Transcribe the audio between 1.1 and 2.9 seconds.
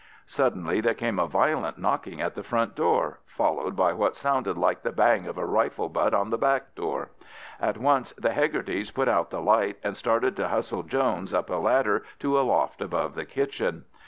a violent knocking at the front